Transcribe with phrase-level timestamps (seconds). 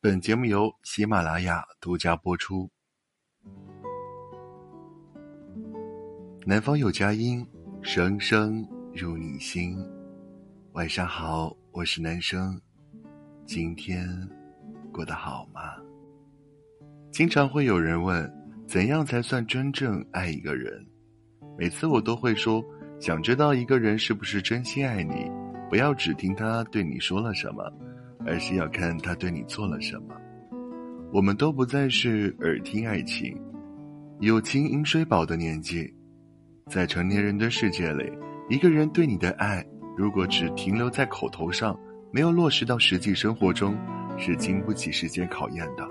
[0.00, 2.70] 本节目由喜马拉雅独家播出。
[6.46, 7.44] 南方有佳音，
[7.82, 8.64] 声声
[8.94, 9.76] 入你心。
[10.74, 12.56] 晚上好，我是男生，
[13.44, 14.08] 今天
[14.92, 15.62] 过得好吗？
[17.10, 18.32] 经常会有人问，
[18.68, 20.80] 怎样才算真正爱一个人？
[21.58, 22.64] 每次我都会说，
[23.00, 25.28] 想知道一个人是不是真心爱你，
[25.68, 27.68] 不要只听他对你说了什么。
[28.28, 30.14] 而是要看他对你做了什么。
[31.12, 33.34] 我们都不再是耳听爱情、
[34.20, 35.92] 友情饮水饱的年纪，
[36.70, 38.12] 在成年人的世界里，
[38.50, 39.64] 一个人对你的爱，
[39.96, 41.74] 如果只停留在口头上，
[42.12, 43.74] 没有落实到实际生活中，
[44.18, 45.88] 是经不起时间考验的。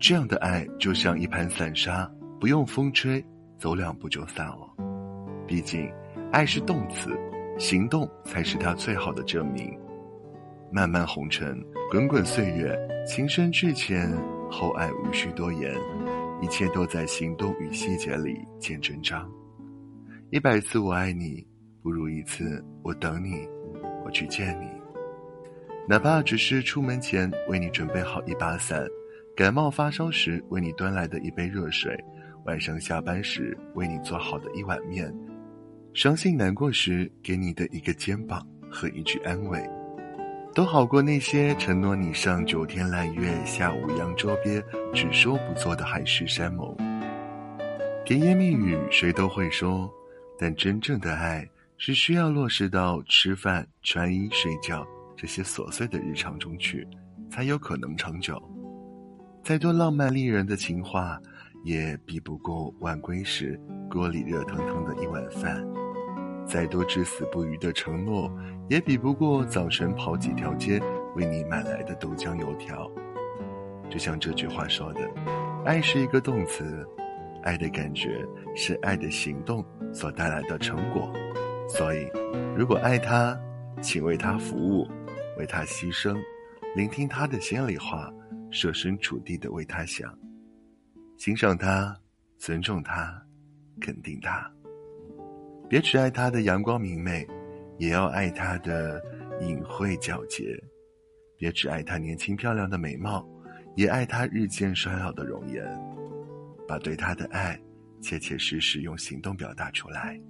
[0.00, 2.10] 这样的爱就像一盘散沙，
[2.40, 3.24] 不用风吹，
[3.58, 4.68] 走两步就散了。
[5.46, 5.88] 毕竟，
[6.32, 7.10] 爱是动词，
[7.58, 9.78] 行动才是它最好的证明。
[10.72, 11.60] 漫漫红尘，
[11.90, 14.08] 滚滚岁月，情深至浅，
[14.48, 15.74] 厚爱无需多言，
[16.40, 19.28] 一切都在行动与细节里见真章。
[20.30, 21.44] 一百次我爱你，
[21.82, 23.48] 不如一次我等你，
[24.04, 24.68] 我去见你。
[25.88, 28.86] 哪怕只是出门前为你准备好一把伞，
[29.36, 31.98] 感冒发烧时为你端来的一杯热水，
[32.44, 35.12] 晚上下班时为你做好的一碗面，
[35.94, 39.60] 伤心难过时给你的一个肩膀和一句安慰。
[40.60, 46.76] 都好过那些承诺你上九天揽月、下五洋捉鳖，只说不做的海誓山盟。
[48.04, 49.90] 甜言蜜语谁都会说，
[50.38, 56.86] 但真正的爱是需要落实到吃饭、穿衣、睡觉这些琐碎的日常中去，
[57.30, 58.38] 才有可能长久。
[59.42, 61.18] 再多浪漫丽人的情话，
[61.64, 63.58] 也比不过晚归时
[63.90, 65.66] 锅里热腾腾的一碗饭。
[66.50, 68.28] 再多至死不渝的承诺，
[68.68, 70.80] 也比不过早晨跑几条街
[71.14, 72.90] 为你买来的豆浆油条。
[73.88, 75.00] 就像这句话说的
[75.64, 76.84] ：“爱是一个动词，
[77.44, 78.26] 爱的感觉
[78.56, 81.12] 是爱的行动所带来的成果。
[81.68, 82.08] 所以，
[82.56, 83.38] 如果爱他，
[83.80, 84.88] 请为他服务，
[85.38, 86.20] 为他牺牲，
[86.74, 88.12] 聆听他的心里话，
[88.50, 90.12] 设身处地的为他想，
[91.16, 91.96] 欣赏他，
[92.38, 93.22] 尊重他，
[93.80, 94.50] 肯定他。”
[95.70, 97.24] 别只爱他的阳光明媚，
[97.78, 99.00] 也要爱他的
[99.40, 100.60] 隐晦皎洁；
[101.36, 103.24] 别只爱他年轻漂亮的美貌，
[103.76, 105.64] 也爱他日渐衰老的容颜。
[106.66, 107.56] 把对他的爱，
[108.02, 110.20] 切切实实用行动表达出来，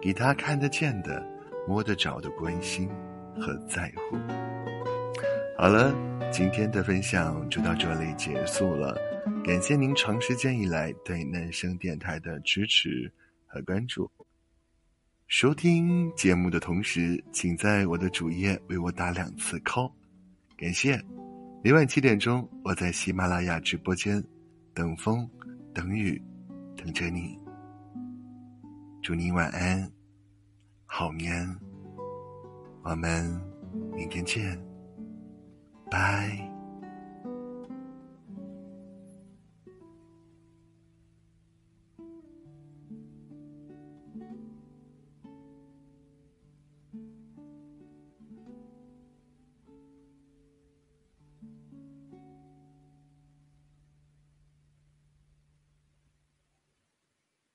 [0.00, 1.26] 给他看得见的、
[1.66, 2.88] 摸得着的关心
[3.34, 4.16] 和在乎。
[5.56, 5.92] 好了，
[6.30, 8.96] 今天的分享就到这里结束了。
[9.44, 13.12] 感谢您长时间以来对男生电台的支持
[13.44, 14.08] 和关注。
[15.28, 19.92] 收听节目的同时，请在我的主页为我打两次 call，
[20.56, 20.98] 感谢。
[21.62, 24.24] 每晚七点钟，我在喜马拉雅直播间
[24.72, 25.28] 等风
[25.74, 26.20] 等雨
[26.78, 27.38] 等着你。
[29.02, 29.92] 祝你晚安，
[30.86, 31.46] 好眠。
[32.82, 33.38] 我们
[33.94, 34.58] 明天见，
[35.90, 36.47] 拜。